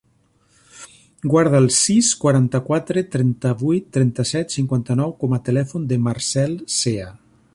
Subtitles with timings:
[1.33, 7.09] Guarda el sis, quaranta-quatre, trenta-vuit, trenta-set, cinquanta-nou com a telèfon del Marcèl Cea.